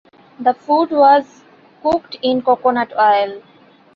The 0.39 0.55
food 0.55 0.89
was 0.89 1.43
cooked 1.83 2.17
in 2.23 2.41
coconut 2.41 2.91
oil. 2.99 3.43